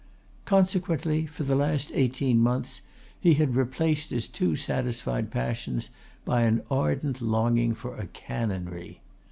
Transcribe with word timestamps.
Consequently, 0.45 1.27
for 1.27 1.43
the 1.43 1.55
last 1.55 1.91
eighteen 1.93 2.39
months 2.39 2.81
he 3.19 3.35
had 3.35 3.55
replaced 3.55 4.09
his 4.09 4.27
two 4.27 4.55
satisfied 4.55 5.29
passions 5.29 5.89
by 6.25 6.41
an 6.41 6.63
ardent 6.71 7.21
longing 7.21 7.75
for 7.75 7.95
a 7.95 8.07
canonry. 8.07 9.01